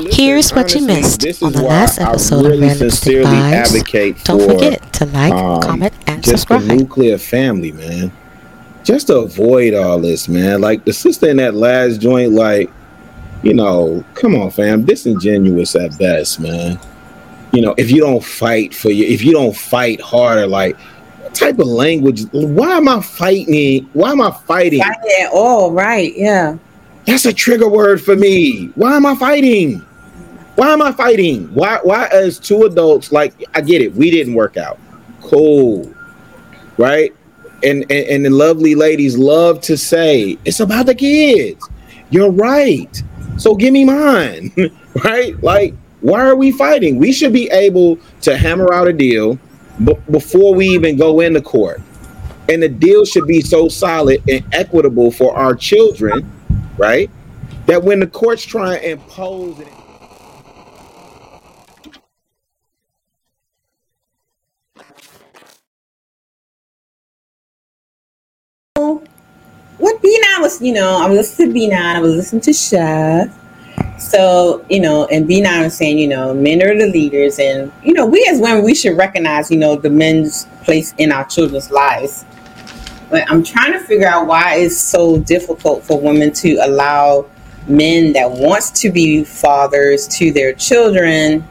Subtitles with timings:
[0.00, 4.24] listen, Here's what you missed on the last episode really of Realistic sincerely Vibes.
[4.24, 6.78] Don't for, forget to like, um, comment, and just the subscribe.
[6.78, 8.12] nuclear family, man.
[8.82, 10.60] Just to avoid all this, man.
[10.60, 12.70] Like the sister in that last joint, like,
[13.42, 16.78] you know, come on, fam, disingenuous at best, man.
[17.52, 20.78] You know, if you don't fight for you, if you don't fight harder, like,
[21.20, 22.22] what type of language?
[22.32, 23.88] Why am I fighting?
[23.92, 24.80] Why am I fighting?
[24.80, 26.12] Fighting at all, right?
[26.16, 26.56] Yeah.
[27.06, 28.66] That's a trigger word for me.
[28.74, 29.84] Why am I fighting?
[30.60, 31.46] Why am I fighting?
[31.54, 33.94] Why why as two adults like I get it.
[33.94, 34.78] We didn't work out.
[35.22, 35.90] Cool.
[36.76, 37.14] Right?
[37.64, 41.66] And and, and the lovely ladies love to say it's about the kids.
[42.10, 43.02] You're right.
[43.38, 44.52] So give me mine.
[45.02, 45.42] right?
[45.42, 46.98] Like why are we fighting?
[46.98, 49.38] We should be able to hammer out a deal
[49.82, 51.80] b- before we even go into court.
[52.50, 56.30] And the deal should be so solid and equitable for our children
[56.76, 57.10] right?
[57.66, 59.58] That when the courts try and impose
[69.78, 73.36] What B9 was, you know, I was listening to B9, I was listening to Chef.
[73.98, 77.92] So, you know, and B9 was saying, you know, men are the leaders, and, you
[77.92, 81.70] know, we as women, we should recognize, you know, the men's place in our children's
[81.70, 82.24] lives.
[83.10, 87.26] But I'm trying to figure out why it's so difficult for women to allow
[87.68, 91.46] men that wants to be fathers to their children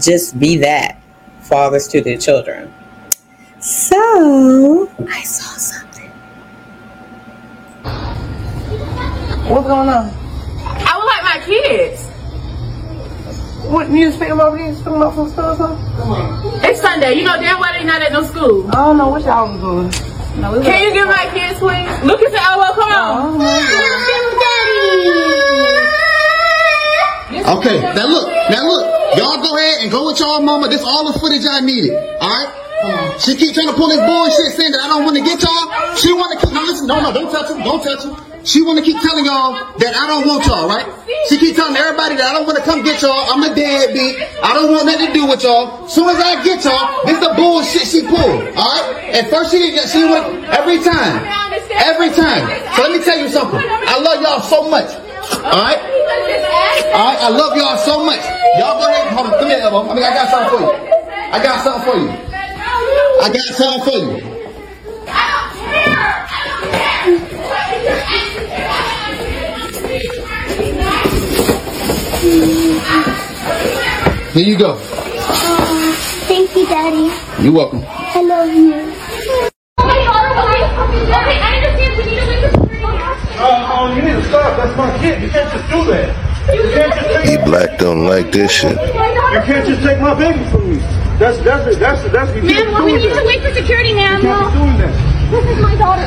[0.00, 1.00] just be that
[1.40, 2.72] fathers to their children.
[3.60, 5.85] So I saw something.
[9.48, 10.10] What's going on?
[10.66, 12.02] I would like my kids.
[13.70, 15.86] What you just picking up these picking up from school or something?
[15.96, 16.64] Come on.
[16.64, 17.14] It's Sunday.
[17.14, 18.66] You know damn well they not at no school.
[18.70, 20.42] I don't know what y'all was doing.
[20.42, 21.86] No, we Can you get my kids, please?
[22.02, 23.40] Lucas and Elbow, come on.
[27.48, 28.84] Oh, okay, now look, now look.
[29.16, 30.66] Y'all go ahead and go with y'all mama.
[30.68, 31.94] This all the footage I needed.
[32.20, 32.65] Alright?
[33.18, 35.96] She keep trying to pull this bullshit saying that I don't want to get y'all.
[35.96, 38.14] She want to keep, no, listen, no, no, don't touch him, don't touch him.
[38.46, 40.86] She want to keep telling y'all that I don't want y'all, right?
[41.26, 43.26] She keep telling everybody that I don't want to come get y'all.
[43.26, 44.22] I'm a deadbeat.
[44.38, 45.88] I don't want nothing to do with y'all.
[45.90, 49.18] Soon as I get y'all, this the bullshit she pulled, alright?
[49.18, 51.26] At first she didn't, she went every time.
[51.74, 52.46] Every time.
[52.76, 53.58] So let me tell you something.
[53.58, 54.94] I love y'all so much.
[55.42, 55.82] Alright?
[56.92, 58.22] Alright, I love y'all so much.
[58.62, 59.10] Y'all go ahead.
[59.10, 59.40] Hold on.
[59.42, 59.90] Come here, Elbow.
[59.90, 60.70] I mean, I got something for you.
[61.34, 62.25] I got something for you.
[63.22, 64.12] I got something for you.
[65.08, 66.26] I don't care.
[66.28, 67.46] I don't care.
[74.32, 74.76] Here you go.
[76.26, 77.10] Thank you, Daddy.
[77.42, 77.82] You're welcome.
[77.86, 78.92] I love you.
[83.38, 84.56] Uh, oh, you need to stop.
[84.56, 85.22] That's my kid.
[85.22, 86.54] You can't just do that.
[86.54, 88.72] You can't just take, E Black don't like this shit.
[88.72, 91.05] you can't just take my baby from me.
[91.18, 91.80] That's that's it.
[91.80, 92.12] That's it.
[92.12, 94.20] That's you Ma'am, well, we do need to wait for security, ma'am.
[94.20, 95.30] You can't be doing that.
[95.30, 96.06] This is my daughter.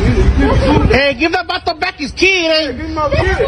[0.00, 0.96] You, you can't be doing that.
[1.00, 2.72] Hey, give that back to Becky's kid, eh?
[2.72, 3.46] Give me my This is kid.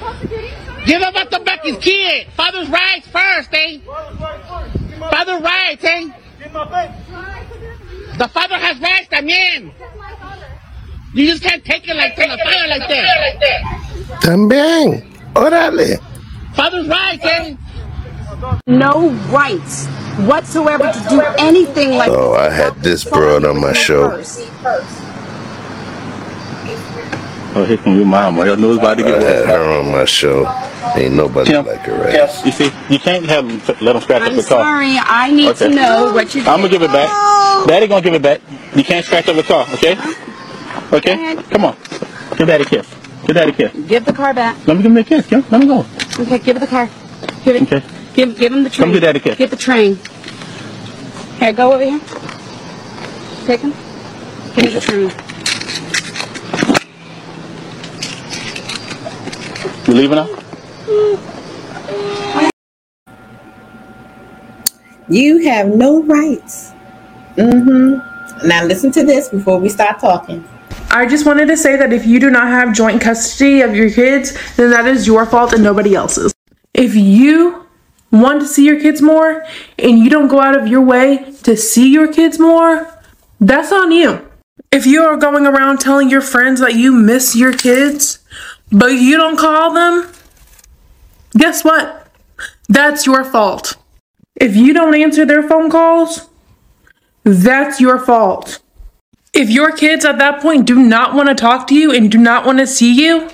[0.00, 0.86] my kid.
[0.86, 2.28] Give that back to Becky's kid.
[2.32, 3.78] Father's rights first, eh?
[3.84, 4.98] Father's right first.
[5.12, 6.08] Father's rights, eh?
[6.42, 6.94] give my baby.
[8.18, 9.70] The father has rights también.
[11.14, 14.20] You just can't take it like that, the father like that.
[14.22, 15.04] También.
[15.34, 16.00] Órale.
[16.54, 17.54] Father's rights, eh?
[18.66, 19.86] No rights
[20.26, 24.22] whatsoever to do anything like Oh, I had this broad on my show.
[27.54, 28.42] Oh, here come your mama.
[28.42, 29.46] I know it's about to I get had worse.
[29.46, 30.46] her on my show.
[30.96, 32.44] Ain't nobody Tim, like her ass.
[32.46, 34.60] You see, you can't have them, let them scratch up i'm the car.
[34.60, 35.68] sorry i need Okay.
[35.68, 37.08] to know what you I'm gonna give it back.
[37.66, 38.40] Daddy gonna give it back.
[38.76, 39.96] You can't scratch up the car, okay?
[40.92, 41.12] Okay?
[41.12, 41.44] ahead.
[41.50, 41.76] Come on.
[42.36, 42.94] Give daddy a kiss.
[43.26, 43.72] Give daddy a kiss.
[43.88, 45.44] give the car back Let me give him a kiss, Kim.
[45.50, 45.84] Let me go.
[46.20, 46.88] okay give it the car
[47.44, 47.82] give it Okay.
[48.18, 49.98] Give, give him the train Come get daddy a get the train
[51.38, 52.00] here go over here
[53.46, 53.72] take him
[54.54, 55.12] give me the train
[59.88, 60.28] You leaving now?
[65.08, 66.72] You have no rights.
[67.36, 68.46] Mm-hmm.
[68.46, 70.46] Now listen to this before we start talking.
[70.90, 73.90] I just wanted to say that if you do not have joint custody of your
[73.90, 76.34] kids, then that is your fault and nobody else's.
[76.74, 77.66] If you
[78.10, 79.44] want to see your kids more
[79.78, 82.92] and you don't go out of your way to see your kids more,
[83.40, 84.28] that's on you.
[84.70, 88.18] If you are going around telling your friends that you miss your kids,
[88.70, 90.12] but you don't call them,
[91.36, 92.06] guess what?
[92.68, 93.76] That's your fault.
[94.36, 96.28] If you don't answer their phone calls,
[97.24, 98.60] that's your fault.
[99.32, 102.18] If your kids at that point do not want to talk to you and do
[102.18, 103.28] not want to see you,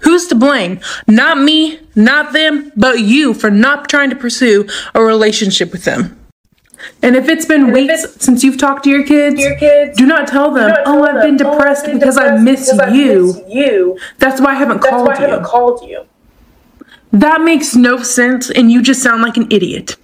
[0.00, 0.80] Who's to blame?
[1.06, 6.14] Not me, not them, but you for not trying to pursue a relationship with them.
[7.02, 9.42] And if it's been weeks since you've talked to your kids,
[9.96, 13.98] do not tell them, "Oh, I've been depressed because I miss you." You.
[14.18, 15.40] That's why I haven't called you.
[15.44, 16.02] called you.
[17.12, 19.96] That makes no sense, and you just sound like an idiot.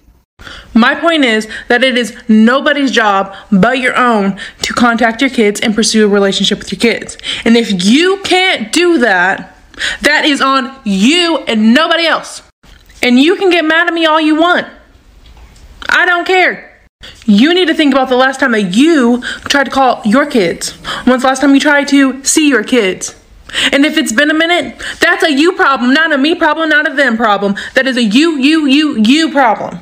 [0.73, 5.61] My point is that it is nobody's job but your own to contact your kids
[5.61, 7.17] and pursue a relationship with your kids.
[7.45, 9.54] And if you can't do that,
[10.01, 12.41] that is on you and nobody else.
[13.01, 14.67] And you can get mad at me all you want.
[15.89, 16.71] I don't care.
[17.25, 20.71] You need to think about the last time that you tried to call your kids.
[21.05, 23.15] When's the last time you tried to see your kids?
[23.71, 26.89] And if it's been a minute, that's a you problem, not a me problem, not
[26.91, 27.55] a them problem.
[27.75, 29.79] That is a you, you, you, you problem.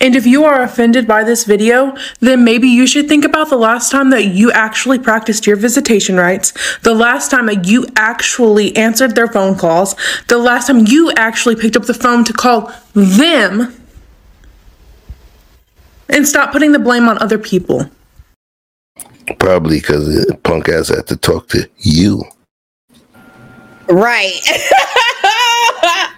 [0.00, 3.56] And if you are offended by this video, then maybe you should think about the
[3.56, 8.74] last time that you actually practiced your visitation rights, the last time that you actually
[8.76, 9.94] answered their phone calls,
[10.28, 13.74] the last time you actually picked up the phone to call them,
[16.08, 17.90] and stop putting the blame on other people.
[19.38, 22.24] Probably because punk ass had to talk to you.
[23.88, 24.40] Right.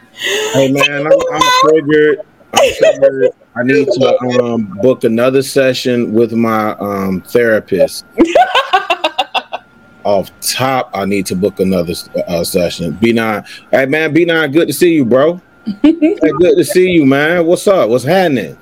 [0.53, 2.21] Hey man, I'm, I'm triggered.
[2.55, 8.05] I need to um, book another session with my um, therapist.
[10.05, 11.95] Off top, I need to book another
[12.27, 12.95] uh, session.
[12.95, 15.41] B9, hey man, B9, good to see you, bro.
[15.83, 17.47] hey, good to see you, man.
[17.47, 17.89] What's up?
[17.89, 18.59] What's happening?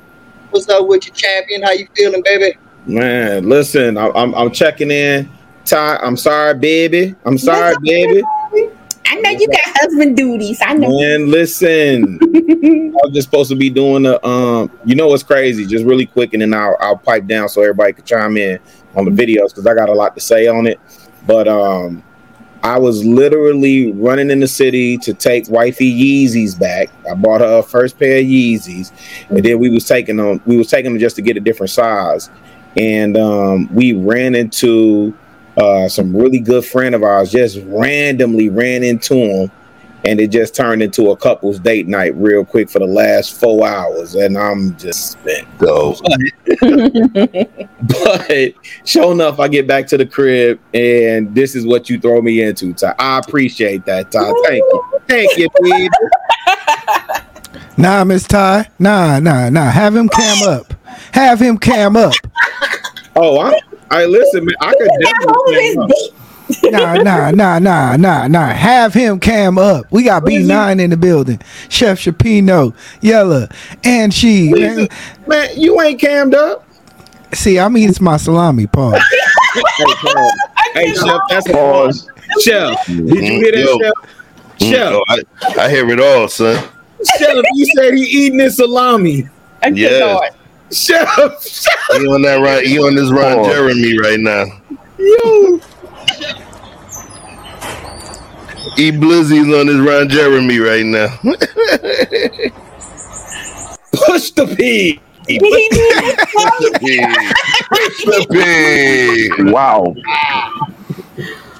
[0.51, 1.63] What's up with you, champion?
[1.63, 2.59] How you feeling, baby?
[2.85, 5.31] Man, listen, I, I'm I'm checking in.
[5.65, 7.15] Ty, I'm sorry, baby.
[7.25, 8.23] I'm sorry, baby.
[9.11, 10.61] I know you got husband duties.
[10.62, 11.01] I know.
[11.01, 12.21] Man, listen.
[12.23, 14.71] I was just supposed to be doing the um.
[14.85, 15.67] You know what's crazy?
[15.67, 18.61] Just really quick, and then I'll I'll pipe down so everybody can chime in
[18.95, 20.79] on the videos because I got a lot to say on it.
[21.27, 22.05] But um,
[22.62, 26.91] I was literally running in the city to take wifey Yeezys back.
[27.11, 28.93] I bought her, her first pair of Yeezys,
[29.29, 30.41] and then we was taking them.
[30.47, 32.31] We was taking them just to get a different size,
[32.77, 35.17] and um, we ran into
[35.61, 37.31] uh, some really good friend of ours.
[37.31, 39.51] Just randomly ran into him,
[40.05, 43.67] and it just turned into a couple's date night real quick for the last four
[43.67, 45.47] hours, and I'm just spent.
[45.59, 45.97] Go.
[47.89, 48.55] but
[48.85, 52.43] sure enough, I get back to the crib, and this is what you throw me
[52.43, 52.95] into, Ty.
[52.99, 54.33] I appreciate that, Ty.
[54.47, 55.89] Thank you, thank you, baby.
[57.77, 58.69] Nah, Miss Ty.
[58.79, 59.71] Nah, nah, nah.
[59.71, 60.75] Have him cam up.
[61.13, 62.13] Have him cam up.
[63.17, 63.55] Oh, I'm.
[63.91, 64.55] I listen, man.
[64.61, 65.75] I could definitely.
[65.75, 65.91] cam up.
[66.65, 68.47] Nah, nah, nah, nah, nah, nah.
[68.49, 69.87] Have him cam up.
[69.91, 71.41] We got B9 in the building.
[71.69, 73.49] Chef Shapino, Yella,
[73.85, 74.51] and she.
[74.53, 74.89] Man,
[75.29, 76.65] Man, you ain't cammed up.
[77.33, 78.99] see, I'm eating my salami, Paul.
[79.53, 80.33] Hey, Paul.
[80.75, 82.09] hey, Chef, that's a pause.
[82.43, 83.79] Chef, did you hear Yo.
[83.79, 83.95] that,
[84.61, 84.71] mm-hmm.
[84.71, 84.71] Chef?
[84.71, 84.71] Mm-hmm.
[84.71, 85.05] Chef, Oh,
[85.59, 86.63] I, I hear it all, son.
[87.19, 89.29] Chef, you said he eating his salami.
[89.73, 90.33] Yes.
[90.72, 91.08] Chef,
[91.93, 92.64] He on that right.
[92.64, 94.44] You on this Ron Jeremy right now.
[94.99, 95.61] yo,
[98.78, 101.08] E Blizzy's on this Ron Jeremy right now.
[103.93, 105.00] push the pig.
[105.28, 105.69] Push
[108.05, 109.32] the pig.
[109.52, 109.94] Wow.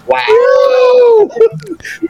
[0.07, 1.29] Wow.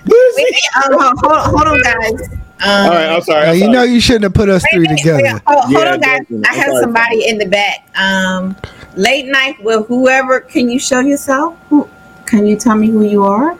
[0.06, 2.20] Wait, um, hold, hold on, guys.
[2.62, 3.46] Um, All right, I'm sorry.
[3.48, 3.72] I'm you sorry.
[3.72, 5.22] know you shouldn't have put us three wait, together.
[5.22, 6.20] wait, hold, hold Yeah, on, guys.
[6.20, 6.42] definitely.
[6.48, 7.88] I have somebody in the back.
[7.98, 8.54] Um,
[8.96, 10.40] late night with whoever.
[10.40, 11.56] Can you show yourself?
[11.70, 11.88] Who?
[12.26, 13.56] Can you tell me who you are?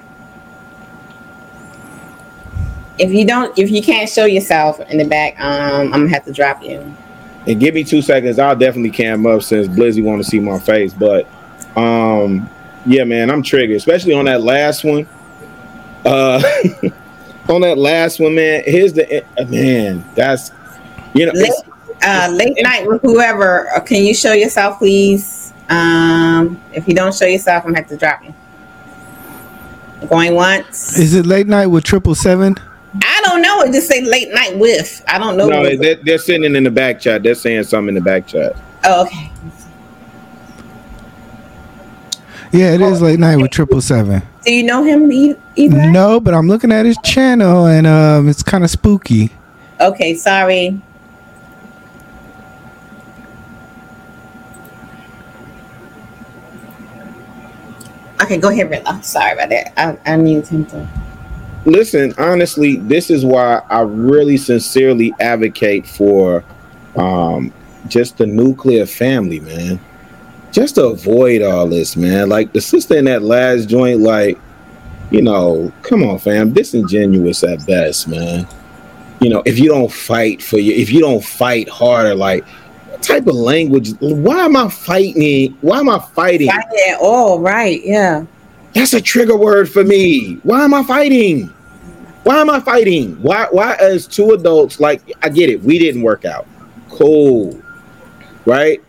[2.98, 6.26] If you don't, if you can't show yourself in the back, um, I'm gonna have
[6.26, 6.94] to drop you.
[7.46, 8.38] and give me two seconds.
[8.38, 10.92] I'll definitely cam up since Blizzy want to see my face.
[10.92, 11.26] But
[11.76, 12.48] um,
[12.84, 15.06] yeah, man, I'm triggered, especially on that last one.
[16.04, 16.42] Uh,
[17.48, 18.62] on that last one, man.
[18.64, 20.04] Here's the uh, man.
[20.14, 20.50] That's
[21.14, 21.32] you know.
[21.32, 21.52] Late,
[22.02, 23.68] uh, late night with whoever.
[23.70, 25.52] Uh, Can you show yourself, please?
[25.68, 28.34] Um, if you don't show yourself, I'm gonna have to drop you.
[30.08, 30.98] Going once.
[30.98, 32.56] Is it late night with triple seven?
[33.02, 33.62] I don't know.
[33.62, 35.04] It just say late night with.
[35.06, 35.46] I don't know.
[35.46, 37.22] no, they're, they're sitting in the back chat.
[37.22, 38.56] They're saying something in the back chat.
[38.84, 39.29] oh, okay.
[42.52, 44.22] Yeah, it is late night with triple seven.
[44.44, 45.38] Do you know him either?
[45.90, 49.30] No, but I'm looking at his channel and um, it's kind of spooky.
[49.80, 50.80] Okay, sorry.
[58.22, 59.00] Okay, go ahead, Rilla.
[59.02, 59.72] Sorry about that.
[59.78, 60.86] I, I need him to.
[61.66, 66.42] listen honestly this is why i really sincerely advocate for
[66.96, 67.52] um
[67.86, 69.78] just the nuclear family man
[70.52, 74.38] just to avoid all this man like the sister in that last joint like
[75.10, 78.46] you know, come on, fam, disingenuous at best, man.
[79.20, 82.44] You know, if you don't fight for you, if you don't fight harder, like
[82.88, 83.90] what type of language?
[84.00, 85.58] Why am I fighting?
[85.60, 86.48] Why am I fighting?
[86.48, 87.80] Fighting at all, right?
[87.84, 88.24] Yeah.
[88.72, 90.34] That's a trigger word for me.
[90.44, 91.48] Why am I fighting?
[92.22, 93.20] Why am I fighting?
[93.20, 96.46] Why why as two adults, like I get it, we didn't work out.
[96.88, 97.60] Cool.
[98.46, 98.80] Right?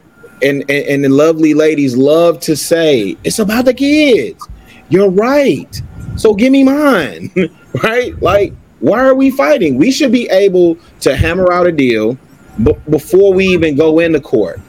[0.44, 4.48] And and, and the lovely ladies love to say, it's about the kids.
[4.90, 5.82] You're right.
[6.18, 7.32] So give me mine.
[7.84, 8.20] right?
[8.22, 9.78] Like, why are we fighting?
[9.78, 12.18] We should be able to hammer out a deal
[12.64, 14.60] b- before we even go into court.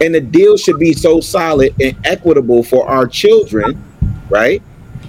[0.00, 3.82] And the deal should be so solid and equitable for our children,
[4.28, 4.60] right?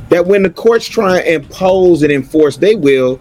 [0.09, 3.19] That when the courts try and impose and enforce they will,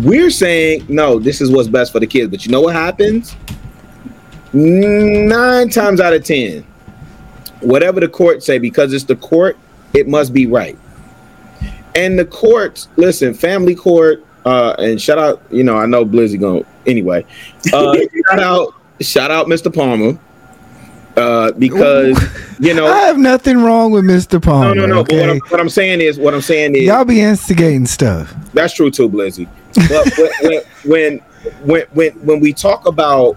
[0.00, 2.30] we're saying, no, this is what's best for the kids.
[2.30, 3.34] But you know what happens?
[4.52, 6.64] Nine times out of ten,
[7.60, 9.58] whatever the court say, because it's the court,
[9.94, 10.78] it must be right.
[11.94, 16.40] And the courts, listen, family court, uh, and shout out, you know, I know Blizzy
[16.40, 17.26] going anyway.
[17.72, 17.94] Uh,
[18.30, 19.74] shout out, shout out Mr.
[19.74, 20.18] Palmer.
[21.16, 22.16] Uh, because
[22.60, 24.40] you know I have nothing wrong with Mr.
[24.40, 24.72] Palmer.
[24.72, 25.04] no, no, no.
[25.04, 25.30] But what?
[25.30, 28.32] I'm, what I'm saying is, what I'm saying is, Y'all be instigating stuff.
[28.54, 29.48] That's true too, Blizzy.
[29.88, 30.12] But
[30.42, 31.18] when, when
[31.64, 33.36] when when when we talk about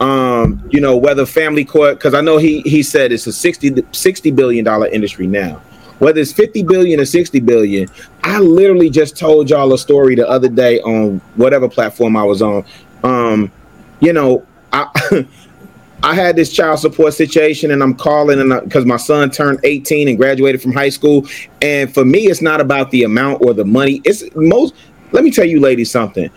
[0.00, 3.82] um you know whether family court because I know he he said it's a 60
[3.92, 5.60] 60 billion dollar industry now.
[5.98, 7.88] Whether it's 50 billion or 60 billion,
[8.22, 12.40] I literally just told y'all a story the other day on whatever platform I was
[12.40, 12.64] on.
[13.02, 13.50] Um,
[13.98, 14.86] you know, I
[16.02, 20.08] I had this child support situation and I'm calling and because my son turned 18
[20.08, 21.26] and graduated from high school.
[21.60, 24.00] And for me, it's not about the amount or the money.
[24.04, 24.74] It's most,
[25.10, 26.30] let me tell you, ladies, something.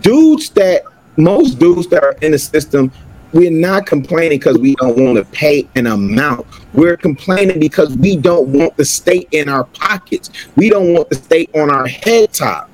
[0.00, 0.84] Dudes that,
[1.16, 2.92] most dudes that are in the system,
[3.32, 6.46] we're not complaining because we don't want to pay an amount.
[6.74, 10.30] We're complaining because we don't want the state in our pockets.
[10.56, 12.70] We don't want the state on our head top.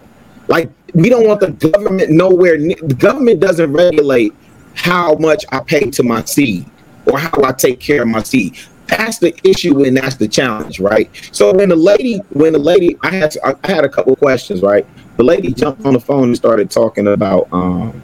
[0.49, 4.35] Like, we don't want the government nowhere the government doesn't regulate
[4.75, 6.66] how much I pay to my seed
[7.07, 8.57] or how I take care of my seed.
[8.87, 11.11] That's the issue and that's the challenge, right?
[11.30, 14.87] So when the lady, when the lady, I had I had a couple questions, right?
[15.18, 18.00] The lady jumped on the phone and started talking about, um,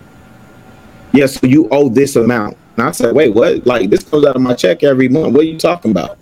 [1.15, 2.57] yeah, so you owe this amount.
[2.77, 3.65] And I said, wait, what?
[3.67, 5.33] Like this comes out of my check every month.
[5.33, 6.19] What are you talking about?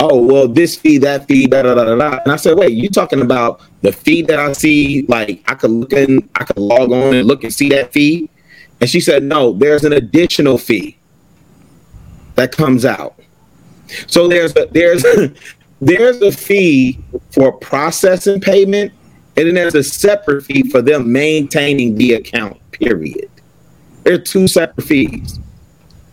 [0.00, 1.94] Oh, well, this fee, that fee, da da da da.
[1.94, 2.18] da.
[2.24, 5.04] And I said, wait, you talking about the fee that I see?
[5.06, 8.30] Like I could look in, I could log on and look and see that fee.
[8.80, 10.98] And she said, no, there's an additional fee
[12.36, 13.18] that comes out.
[14.06, 15.32] So there's a there's a,
[15.80, 16.98] there's a fee
[17.32, 18.92] for processing payment,
[19.36, 22.58] and then there's a separate fee for them maintaining the account.
[22.72, 23.30] Period.
[24.06, 25.40] They're two separate fees.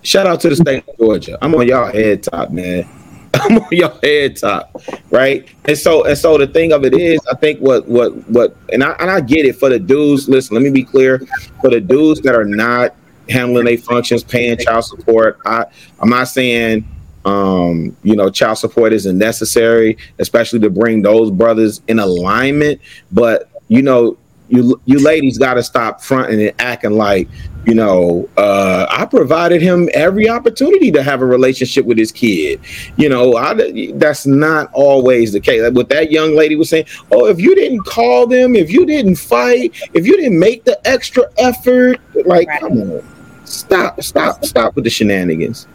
[0.02, 1.38] Shout out to the state of Georgia.
[1.44, 2.90] I'm on y'all head top, man.
[3.36, 4.82] I'm on your head top,
[5.12, 5.48] right?
[5.66, 8.84] And so and so the thing of it is, I think what what what and
[8.84, 10.28] I and I get it for the dudes.
[10.28, 11.20] Listen, let me be clear.
[11.62, 12.96] For the dudes that are not
[13.30, 15.66] handling their functions, paying child support, I
[16.00, 16.90] I'm not saying
[17.26, 22.82] um you know child support isn't necessary, especially to bring those brothers in alignment.
[23.12, 24.18] But you know,
[24.54, 27.28] you you ladies got to stop fronting and acting like
[27.66, 32.60] you know uh i provided him every opportunity to have a relationship with his kid.
[32.98, 33.54] You know I,
[33.96, 35.62] that's not always the case.
[35.62, 38.86] Like what that young lady was saying oh if you didn't call them if you
[38.86, 43.04] didn't fight if you didn't make the extra effort like come on.
[43.46, 45.68] Stop stop stop with the shenanigans.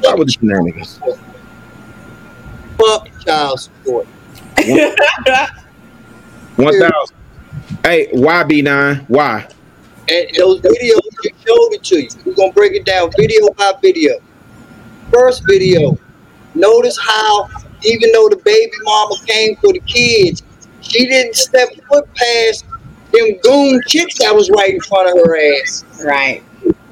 [0.00, 0.98] Stop with the shenanigans.
[2.78, 4.06] Fuck child support.
[6.56, 7.13] one thousand
[7.84, 9.46] hey why b9 why
[10.08, 12.08] And those videos, we showed it to you.
[12.24, 14.14] We're gonna break it down video by video.
[15.12, 15.98] First video,
[16.54, 17.48] notice how
[17.82, 20.42] even though the baby mama came for the kids,
[20.80, 22.64] she didn't step foot past
[23.12, 25.84] them goon chicks that was right in front of her ass.
[26.02, 26.42] Right.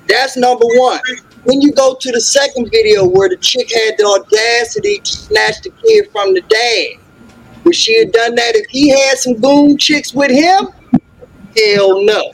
[0.08, 1.00] That's number one.
[1.44, 5.62] When you go to the second video where the chick had the audacity to snatch
[5.62, 7.01] the kid from the dad.
[7.64, 10.69] Would she have done that if he had some goon chicks with him?
[11.57, 12.33] Hell no.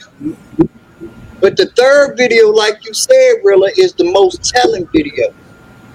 [1.40, 5.32] But the third video, like you said, Rilla, is the most telling video.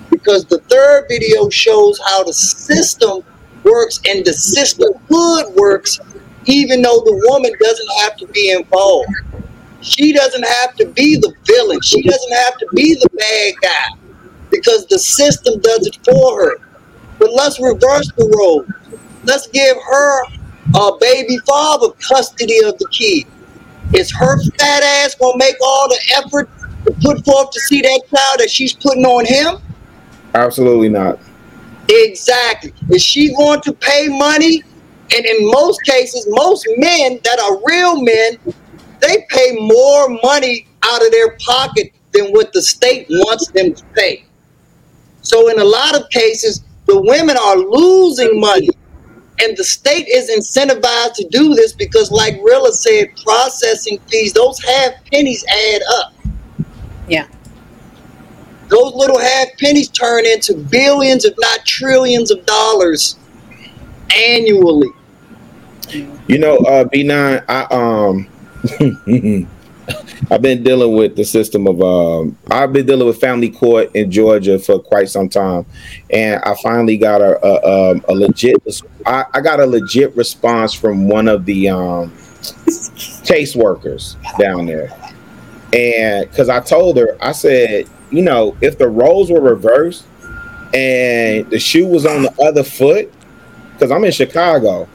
[0.09, 3.23] Because the third video shows how the system
[3.63, 5.99] works and the sisterhood works,
[6.45, 9.09] even though the woman doesn't have to be involved.
[9.81, 11.81] She doesn't have to be the villain.
[11.81, 14.03] She doesn't have to be the bad guy
[14.49, 16.57] because the system does it for her.
[17.19, 18.65] But let's reverse the role.
[19.23, 20.23] Let's give her
[20.75, 23.25] a baby father custody of the kid.
[23.93, 26.49] Is her fat ass gonna make all the effort
[26.85, 29.57] to put forth to see that child that she's putting on him?
[30.35, 31.19] absolutely not
[31.89, 32.73] Exactly.
[32.89, 34.63] Is she going to pay money
[35.15, 38.37] And in most cases, most men that are real men,
[39.01, 43.83] they pay more money out of their pocket than what the state wants them to
[43.95, 44.25] pay.
[45.21, 48.69] So in a lot of cases, the women are losing money.
[49.39, 54.63] And the state is incentivized to do this because, like Rilla said, processing fees, those
[54.63, 56.13] half pennies add up.
[57.07, 57.27] Yeah.
[58.67, 63.17] Those little half pennies turn into billions, if not trillions of dollars
[64.15, 64.89] annually.
[66.27, 68.27] You know, uh, B9, I um
[70.31, 74.11] I've been dealing with the system of um I've been dealing with family court in
[74.11, 75.65] Georgia for quite some time,
[76.09, 78.57] and I finally got a a, um, a legit
[79.05, 82.13] I, I got a legit response from one of the um
[83.23, 84.91] case workers down there,
[85.73, 90.05] and because I told her I said you know if the roles were reversed
[90.73, 93.11] and the shoe was on the other foot
[93.73, 94.87] because I'm in Chicago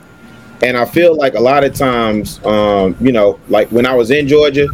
[0.63, 4.11] and I feel like a lot of times, um, you know, like when I was
[4.11, 4.67] in Georgia,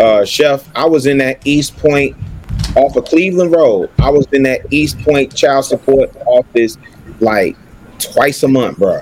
[0.00, 2.16] uh, Chef, I was in that East Point
[2.76, 3.90] off of Cleveland Road.
[3.98, 6.78] I was in that East Point child support office
[7.20, 7.56] like
[7.98, 9.00] twice a month, bro.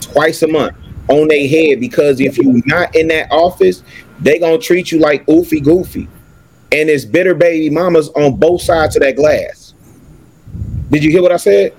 [0.00, 0.76] Twice a month
[1.08, 3.82] on their head because if you're not in that office,
[4.20, 6.08] they gonna treat you like oofy goofy.
[6.72, 9.74] And it's bitter baby mamas on both sides of that glass.
[10.90, 11.74] Did you hear what I said?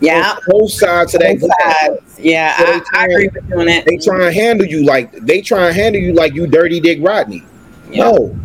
[0.00, 0.32] Yeah.
[0.32, 1.86] On both sides of that Both glass.
[1.86, 2.18] sides.
[2.18, 3.86] Yeah, So I, I agree with you on that.
[3.86, 6.98] They try and handle you like they try and handle you like you dirty dick
[7.00, 7.44] Rodney.
[7.90, 8.36] No.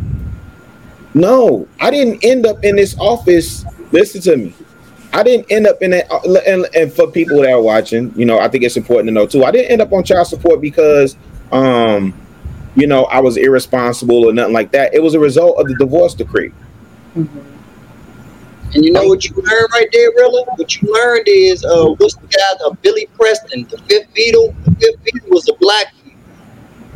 [1.13, 3.65] No, I didn't end up in this office.
[3.91, 4.53] Listen to me.
[5.13, 6.09] I didn't end up in that.
[6.47, 9.27] And, and for people that are watching, you know, I think it's important to know
[9.27, 9.43] too.
[9.43, 11.17] I didn't end up on child support because,
[11.51, 12.13] um,
[12.75, 14.93] you know, I was irresponsible or nothing like that.
[14.93, 16.53] It was a result of the divorce decree.
[18.73, 20.43] And you know what you learned right there, really?
[20.55, 24.55] What you learned is, uh, what's the guy, uh, Billy Preston, the fifth Beatle?
[24.63, 25.93] The fifth Beatle was a black.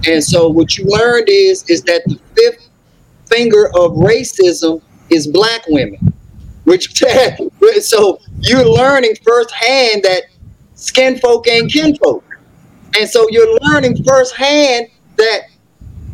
[0.08, 2.70] And so what you learned is, is that the fifth
[3.28, 6.14] finger of racism is black women.
[6.66, 7.04] Which,
[7.82, 10.24] so you're learning firsthand that
[10.76, 12.24] skin folk ain't kinfolk.
[12.98, 14.88] And so you're learning firsthand
[15.18, 15.42] that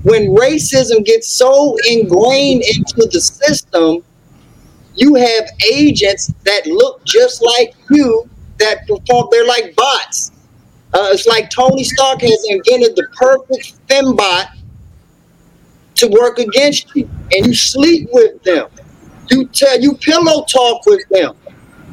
[0.03, 4.03] when racism gets so ingrained into the system,
[4.95, 10.31] you have agents that look just like you that perform they're like bots
[10.93, 14.47] uh, it's like tony stark has invented the perfect fembot
[15.95, 18.67] to work against you and you sleep with them
[19.29, 21.35] you tell you pillow talk with them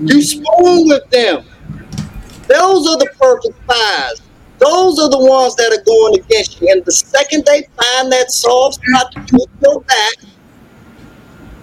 [0.00, 1.44] you spoon with them
[2.46, 4.22] those are the perfect spies
[4.58, 8.30] those are the ones that are going against you and the second they find that
[8.30, 10.14] soft spot to put your back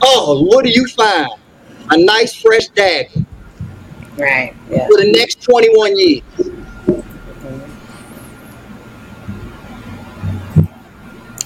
[0.02, 1.30] Oh, what do you find?
[1.89, 3.26] A nice fresh dagger
[4.17, 4.54] Right.
[4.69, 4.88] Yeah.
[4.88, 6.24] for the next 21 years.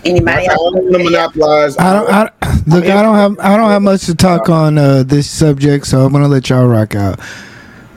[0.06, 0.74] Anybody I else?
[0.74, 1.78] don't monopolize.
[1.78, 2.10] I don't.
[2.10, 2.22] I,
[2.68, 3.40] look, I don't have.
[3.40, 6.68] I don't have much to talk on uh, this subject, so I'm gonna let y'all
[6.68, 7.20] rock out.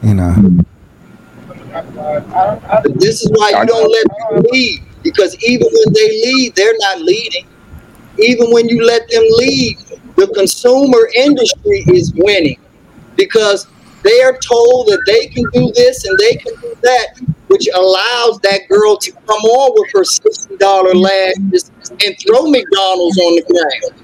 [0.03, 0.35] You know.
[1.73, 4.83] But this is why you don't let them lead.
[5.03, 7.47] Because even when they lead, they're not leading.
[8.19, 9.79] Even when you let them lead,
[10.17, 12.59] the consumer industry is winning.
[13.17, 13.67] Because
[14.03, 18.41] they are told that they can do this and they can do that, which allows
[18.41, 21.71] that girl to come on with her $60 lashes
[22.05, 24.02] and throw McDonald's on the ground.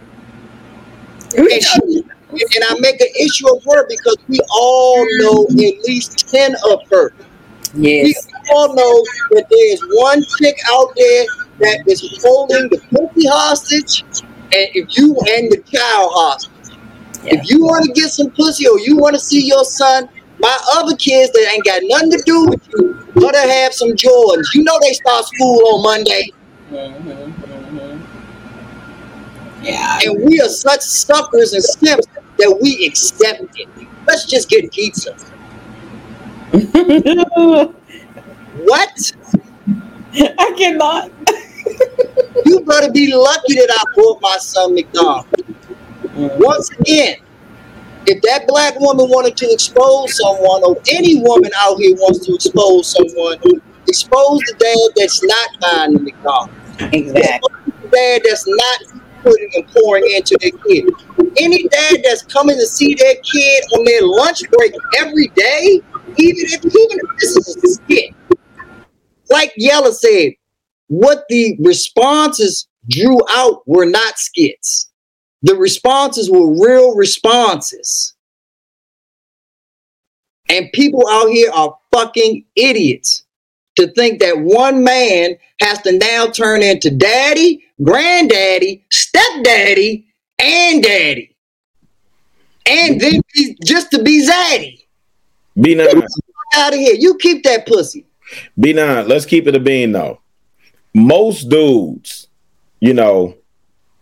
[1.37, 6.29] And, she, and I make an issue of her because we all know at least
[6.29, 7.13] 10 of her.
[7.75, 8.27] Yes.
[8.27, 11.25] We all know that there is one chick out there
[11.61, 16.53] that is holding the pussy hostage, and if you and the child hostage.
[17.25, 20.59] If you want to get some pussy or you want to see your son, my
[20.77, 24.55] other kids that ain't got nothing to do with you, gotta have some Jordans.
[24.55, 26.31] You know they start school on Monday.
[26.71, 27.48] Mm-hmm.
[29.63, 29.99] Yeah.
[30.05, 32.07] And we are such suckers and simps
[32.39, 33.69] that we accept it.
[34.07, 35.15] Let's just get pizza.
[38.65, 39.13] what?
[40.39, 41.11] I cannot.
[42.47, 45.29] you better be lucky that I bought my son McDonald's.
[46.15, 47.17] Once again,
[48.07, 52.35] if that black woman wanted to expose someone, or any woman out here wants to
[52.35, 53.39] expose someone,
[53.87, 56.53] expose the dad that's not buying the McDonald's.
[56.93, 57.21] Exactly.
[57.21, 57.51] Expose
[57.83, 58.98] the dad that's not
[59.31, 60.85] putting and pouring into their kid.
[61.39, 65.81] Any dad that's coming to see their kid on their lunch break every day,
[66.17, 68.15] even if even if this is a skit,
[69.31, 70.33] like Yella said,
[70.89, 74.91] what the responses drew out were not skits.
[75.43, 78.15] The responses were real responses.
[80.51, 83.25] And people out here are fucking idiots.
[83.77, 90.07] to think that one man has to now turn into daddy, granddaddy, stepdaddy,
[90.39, 91.37] and daddy.
[92.67, 94.85] And then be, just to be zaddy.
[95.61, 95.95] Be nice.
[96.55, 96.95] Out of here.
[96.95, 98.07] You keep that pussy.
[98.59, 99.07] Be nice.
[99.07, 100.21] Let's keep it a bean though.
[100.95, 102.29] Most dudes,
[102.81, 103.35] you know,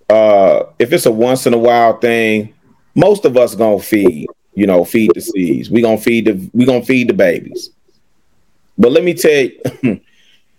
[0.09, 2.55] uh, if it's a once in a while thing,
[2.95, 5.71] most of us gonna feed, you know, feed the seeds.
[5.71, 7.71] We gonna feed the we gonna feed the babies.
[8.79, 9.61] But let me tell you,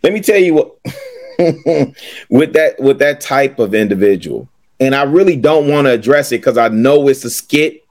[0.04, 0.76] let me tell you what
[2.30, 4.48] with that with that type of individual,
[4.80, 7.84] and I really don't want to address it because I know it's a skit,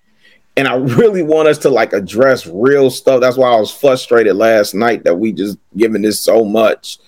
[0.57, 3.21] and I really want us to like address real stuff.
[3.21, 6.99] That's why I was frustrated last night that we just giving this so much.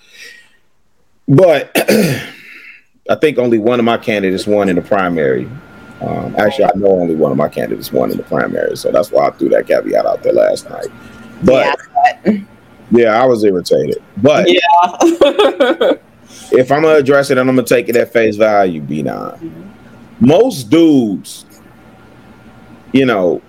[1.27, 1.71] But
[3.09, 5.49] I think only one of my candidates won in the primary.
[6.01, 9.11] Um, actually, I know only one of my candidates won in the primary, so that's
[9.11, 10.87] why I threw that caveat out there last night.
[11.43, 11.77] But
[12.25, 12.39] Yeah.
[12.91, 14.01] yeah, I was irritated.
[14.17, 15.93] But Yeah.
[16.51, 19.71] if I'm gonna address it and I'm gonna take it at face value, B9.
[20.19, 21.45] Most dudes,
[22.91, 23.41] you know,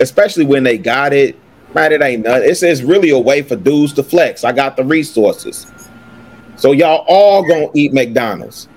[0.00, 1.38] especially when they got it,
[1.74, 2.48] man, it ain't nothing.
[2.48, 4.44] It's, it's really a way for dudes to flex.
[4.44, 5.66] I got the resources.
[6.56, 8.68] So y'all all gonna eat McDonald's.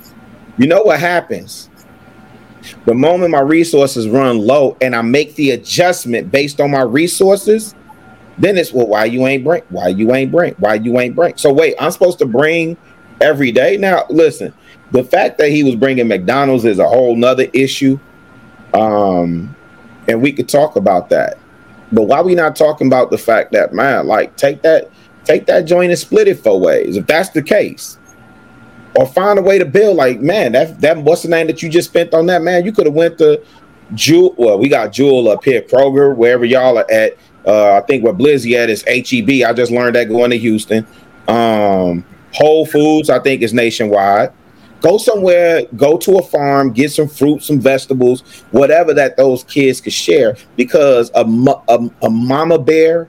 [0.57, 1.69] You know what happens?
[2.85, 7.75] The moment my resources run low and I make the adjustment based on my resources,
[8.37, 9.63] then it's well, why you ain't bring?
[9.69, 10.53] Why you ain't bring?
[10.55, 11.35] Why you ain't bring?
[11.37, 12.77] So wait, I'm supposed to bring
[13.23, 14.05] every day now.
[14.09, 14.53] Listen,
[14.91, 17.99] the fact that he was bringing McDonald's is a whole nother issue,
[18.73, 19.55] um,
[20.07, 21.39] and we could talk about that.
[21.91, 24.91] But why we not talking about the fact that man, like take that,
[25.23, 27.97] take that joint and split it four ways if that's the case,
[28.95, 29.97] or find a way to build.
[29.97, 32.65] Like man, that that what's the name that you just spent on that man?
[32.65, 33.43] You could have went to
[33.93, 34.35] Jewel.
[34.37, 37.17] Well, we got Jewel up here, Kroger, wherever y'all are at.
[37.45, 39.47] Uh, I think where Blizzy at is HEB.
[39.47, 40.87] I just learned that going to Houston.
[41.27, 44.31] Um, Whole Foods, I think, is nationwide.
[44.81, 49.79] Go somewhere, go to a farm, get some fruit, some vegetables, whatever that those kids
[49.79, 50.35] could share.
[50.57, 51.23] Because a,
[51.69, 53.07] a, a mama bear,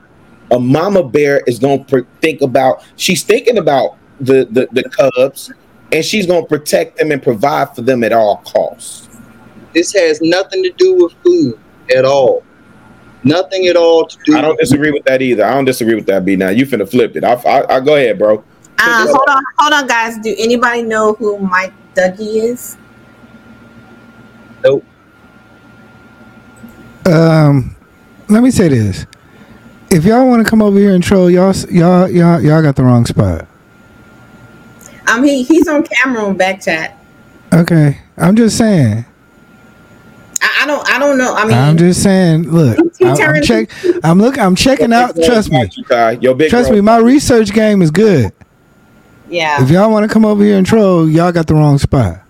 [0.53, 5.53] a mama bear is going to think about, she's thinking about the, the, the cubs
[5.91, 9.09] and she's going to protect them and provide for them at all costs.
[9.73, 11.59] This has nothing to do with food
[11.97, 12.45] at all.
[13.25, 14.37] Nothing at all to do.
[14.37, 15.45] I don't disagree with that either.
[15.45, 16.37] I don't disagree with that, B.
[16.37, 17.25] Now you finna flip it.
[17.25, 18.45] I, I, I go ahead, bro.
[18.79, 20.19] Uh, hold on, hold on, guys.
[20.19, 22.77] Do anybody know who Mike Dougie is?
[24.65, 24.85] Nope.
[27.07, 27.77] Um,
[28.29, 29.07] let me say this:
[29.91, 32.83] if y'all want to come over here and troll, y'all, y'all, y'all, y'all got the
[32.83, 33.47] wrong spot.
[35.07, 36.99] Um, he he's on camera on back chat.
[37.53, 39.05] Okay, I'm just saying.
[40.41, 41.35] I, I don't I don't know.
[41.35, 42.51] I mean, I'm just saying.
[42.51, 43.71] Look, I'm, I'm check.
[44.03, 44.39] I'm look.
[44.39, 45.15] I'm checking out.
[45.15, 45.71] Trust me.
[46.21, 46.77] Yo, big Trust bro.
[46.77, 46.81] me.
[46.81, 48.33] My research game is good.
[49.29, 49.63] Yeah.
[49.63, 52.21] If y'all want to come over here and troll, y'all got the wrong spot.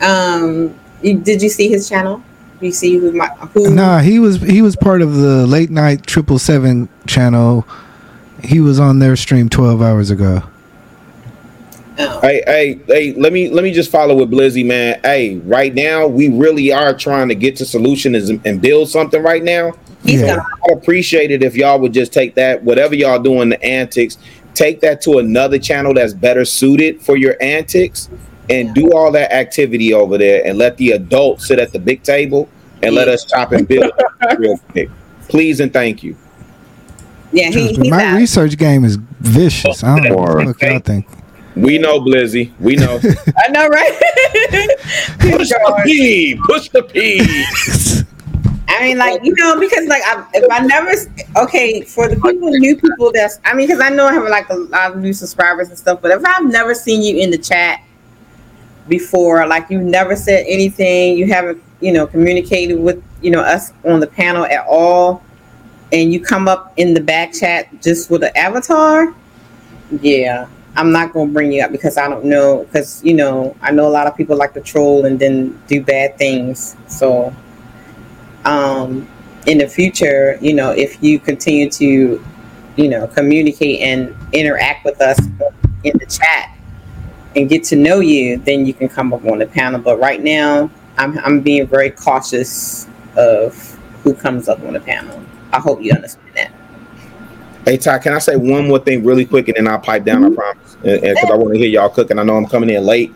[0.00, 2.22] Um, you, did you see his channel?
[2.60, 3.74] You see who my who?
[3.74, 7.66] Nah, he was he was part of the late night triple seven channel.
[8.42, 10.42] He was on their stream twelve hours ago.
[12.22, 15.00] Hey, hey, hey, let me let me just follow with Blizzy, man.
[15.02, 19.22] Hey, right now we really are trying to get to solutions and, and build something
[19.22, 19.72] right now.
[20.02, 20.36] He's Yeah.
[20.36, 24.16] gonna I'd appreciate it if y'all would just take that, whatever y'all doing the antics,
[24.60, 28.10] take that to another channel that's better suited for your antics
[28.50, 32.02] and do all that activity over there and let the adults sit at the big
[32.02, 32.46] table
[32.82, 33.90] and let us chop and build
[34.38, 34.90] real quick.
[35.28, 36.14] Please and thank you.
[37.32, 38.16] yeah he, Trust he's my out.
[38.18, 39.82] research game is vicious.
[39.82, 41.08] I don't know what the fuck y'all think.
[41.56, 42.52] We know Blizzy.
[42.60, 43.00] We know.
[43.38, 43.98] I know, right?
[45.20, 46.38] push the P.
[46.46, 48.04] Push the P.
[48.80, 50.92] I mean, like you know, because like I, if I never
[51.36, 54.48] okay for the people, new people that's I mean, because I know I have like
[54.48, 57.36] a lot of new subscribers and stuff, but if I've never seen you in the
[57.36, 57.82] chat
[58.88, 63.72] before, like you've never said anything, you haven't you know communicated with you know us
[63.84, 65.22] on the panel at all,
[65.92, 69.14] and you come up in the back chat just with an avatar,
[70.00, 70.48] yeah.
[70.76, 73.88] I'm not gonna bring you up because I don't know because you know I know
[73.88, 76.76] a lot of people like to troll and then do bad things.
[76.86, 77.34] So
[78.44, 79.08] um,
[79.46, 82.24] in the future, you know, if you continue to,
[82.76, 85.18] you know, communicate and interact with us
[85.84, 86.56] in the chat
[87.36, 89.80] and get to know you, then you can come up on the panel.
[89.80, 95.22] But right now, I'm, I'm being very cautious of who comes up on the panel.
[95.52, 96.52] I hope you understand that.
[97.64, 100.24] Hey Ty, can I say one more thing really quick and then I'll pipe down,
[100.24, 100.76] I promise.
[100.82, 102.18] Because I want to hear y'all cooking.
[102.18, 103.12] I know I'm coming in late.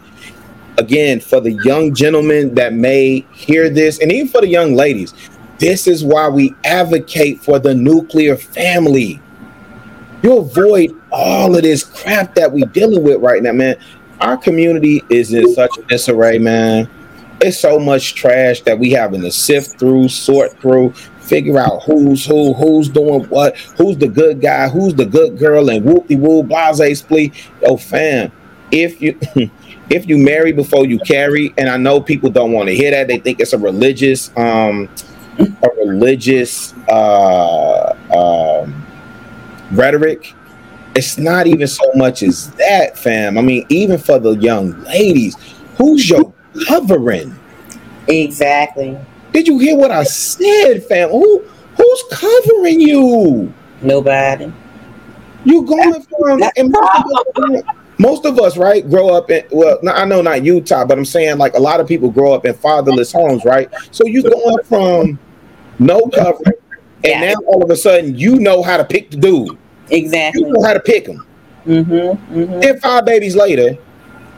[0.76, 5.14] Again, for the young gentlemen that may hear this, and even for the young ladies,
[5.58, 9.20] this is why we advocate for the nuclear family.
[10.22, 13.76] you avoid all of this crap that we dealing with right now, man.
[14.20, 16.88] Our community is in such disarray, man.
[17.40, 22.24] It's so much trash that we having to sift through, sort through, figure out who's
[22.24, 26.42] who, who's doing what, who's the good guy, who's the good girl, and whoopie woo,
[26.42, 27.34] blase splee.
[27.62, 28.32] Oh, fam,
[28.70, 29.18] if you
[29.90, 33.08] if you marry before you carry, and I know people don't want to hear that,
[33.08, 34.88] they think it's a religious, um,
[35.38, 38.86] a religious uh, um,
[39.72, 40.34] rhetoric.
[40.94, 43.36] It's not even so much as that, fam.
[43.36, 45.36] I mean, even for the young ladies,
[45.76, 46.32] who's your
[46.66, 47.38] covering?
[48.08, 48.96] Exactly.
[49.32, 51.10] Did you hear what I said, fam?
[51.10, 51.44] Who
[51.76, 53.52] who's covering you?
[53.82, 54.52] Nobody.
[55.44, 56.74] You going from and
[57.98, 60.84] most of, us, most of us, right, grow up in well, I know not Utah,
[60.84, 63.70] but I'm saying like a lot of people grow up in fatherless homes, right?
[63.90, 65.18] So you going from
[65.78, 66.54] no covering,
[67.04, 69.58] and now all of a sudden you know how to pick the dude.
[69.90, 70.42] Exactly.
[70.42, 71.26] You know how to pick him.
[71.66, 73.78] Mm-hmm, Then five babies later,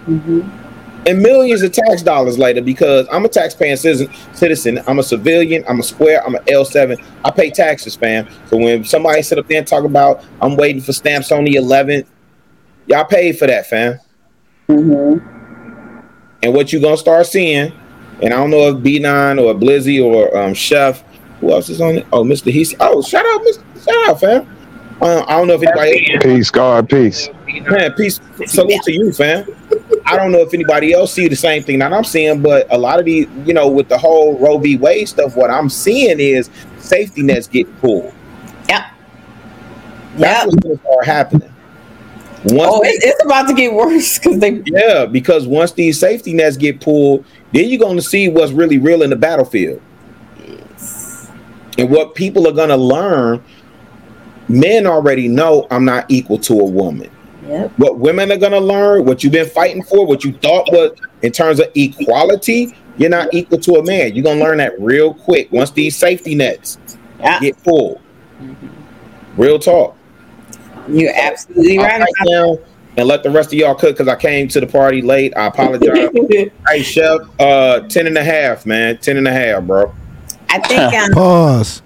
[0.07, 5.65] and millions of tax dollars later, because I'm a taxpaying citizen, citizen, I'm a civilian,
[5.69, 7.03] I'm a square, I'm an L7.
[7.25, 8.29] I pay taxes, fam.
[8.49, 11.55] So when somebody sit up there and talk about I'm waiting for stamps on the
[11.55, 12.07] 11th,
[12.87, 13.99] y'all paid for that, fam.
[14.69, 17.73] And what you gonna start seeing,
[18.23, 21.03] and I don't know if B9 or Blizzy or um, Chef,
[21.41, 22.07] who else is on it?
[22.13, 22.51] Oh, Mr.
[22.51, 22.75] Heath.
[22.81, 23.85] Oh, shout out, Mr.
[23.85, 24.57] Shout out, fam.
[25.01, 26.19] Uh, I don't know if anybody.
[26.21, 27.29] Peace, God, peace.
[27.47, 28.21] Man, peace.
[28.47, 29.47] Salute to you, fam.
[30.07, 32.79] I don't know if anybody else see the same thing that I'm seeing, but a
[32.79, 34.77] lot of these, you know, with the whole Roe v.
[34.77, 38.15] Wade stuff, what I'm seeing is safety nets get pulled.
[38.69, 38.85] Yep.
[40.17, 41.53] That's what's gonna start happening.
[42.47, 44.63] Once Oh, it's, it's about to get worse because they.
[44.67, 48.79] yeah, because once these safety nets get pulled, then you're going to see what's really
[48.79, 49.81] real in the battlefield.
[50.39, 51.31] yes.
[51.79, 53.43] And what people are going to learn,
[54.49, 57.11] men already know I'm not equal to a woman.
[57.47, 57.73] Yep.
[57.79, 60.97] What women are going to learn, what you've been fighting for, what you thought was
[61.23, 64.15] in terms of equality, you're not equal to a man.
[64.15, 66.79] You're going to learn that real quick once these safety nets
[67.41, 68.01] get pulled.
[68.41, 69.41] Mm-hmm.
[69.41, 69.96] Real talk.
[70.89, 72.01] You're absolutely I'll right.
[72.01, 72.59] pipe down
[72.97, 75.37] and let the rest of y'all cook because I came to the party late.
[75.37, 76.09] I apologize.
[76.69, 78.99] hey, Chef, uh, 10 and a half, man.
[78.99, 79.95] 10 and a half, bro.
[80.49, 81.83] I think um, Pause.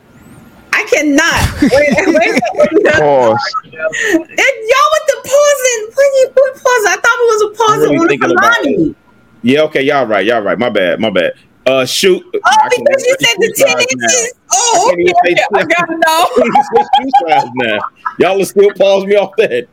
[0.73, 1.63] I cannot.
[1.63, 2.95] Wait, wait, wait.
[2.95, 3.55] Pause.
[3.65, 5.91] And y'all with the pausing.
[5.95, 6.87] When you what pause?
[6.87, 8.97] I thought it was a pause really on the about
[9.43, 10.25] Yeah, okay, y'all right.
[10.25, 10.59] Y'all right.
[10.59, 11.01] My bad.
[11.01, 11.35] My bad.
[11.67, 12.23] Uh, shoot.
[12.35, 14.33] Oh, because you said the 10 inches.
[14.53, 17.51] Oh, okay, okay, I gotta know.
[17.55, 17.79] now.
[18.19, 19.69] Y'all will still pause me off that.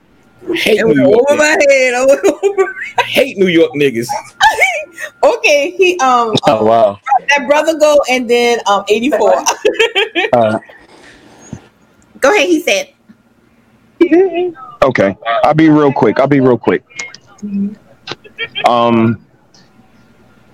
[0.54, 1.24] Hate New York.
[1.30, 1.70] over my niggas.
[1.70, 2.76] head.
[2.98, 4.08] I Hate New York niggas.
[5.24, 7.00] okay, he um Oh wow.
[7.30, 9.34] that brother go and then um 84.
[10.34, 10.60] Uh,
[12.20, 12.94] go ahead, he said.
[14.84, 16.20] Okay, I'll be real quick.
[16.20, 16.84] I'll be real quick.
[18.66, 19.27] Um,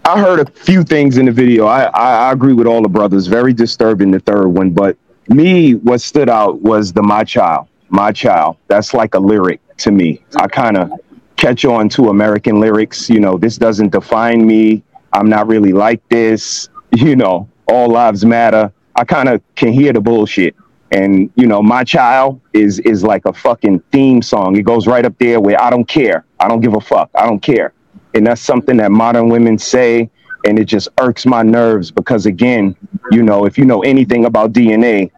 [0.06, 1.66] I heard a few things in the video.
[1.66, 3.28] I, I, I agree with all the brothers.
[3.28, 4.98] Very disturbing the third one, but
[5.30, 9.92] me, what stood out was the "my child," "my child." That's like a lyric to
[9.92, 10.24] me.
[10.36, 10.92] I kind of
[11.38, 13.10] catch on to American lyrics.
[13.10, 14.84] You know, this doesn't define me.
[15.13, 16.70] I'm not really like this.
[16.96, 18.72] You know, all lives matter.
[18.96, 20.56] I kind of can hear the bullshit.
[20.92, 24.56] And you know, my child is is like a fucking theme song.
[24.56, 26.24] It goes right up there where I don't care.
[26.39, 27.10] I don't give a fuck.
[27.16, 27.74] I don't care.
[28.13, 30.10] And that's something that modern women say,
[30.45, 32.76] and it just irks my nerves because again,
[33.12, 35.12] you know, if you know anything about DNA,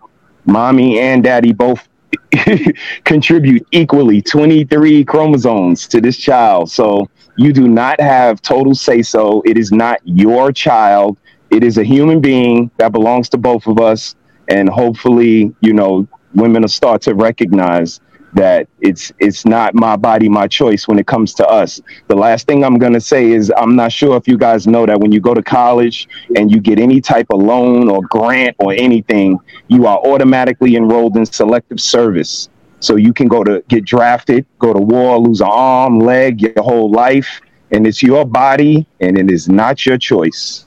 [0.45, 1.87] mommy and daddy both
[3.05, 6.71] contribute equally 23 chromosomes to this child.
[6.71, 9.41] So you do not have total say so.
[9.45, 11.19] It is not your child.
[11.49, 14.15] It is a human being that belongs to both of us.
[14.49, 17.99] And hopefully, you know, women will start to recognize
[18.35, 21.81] that it's it's not my body, my choice when it comes to us.
[22.07, 24.99] The last thing I'm gonna say is I'm not sure if you guys know that
[24.99, 28.73] when you go to college and you get any type of loan or grant or
[28.73, 32.49] anything, you are automatically enrolled in selective service.
[32.81, 36.53] So you can go to get drafted, go to war, lose an arm, leg, your
[36.59, 40.64] whole life, and it's your body and it is not your choice.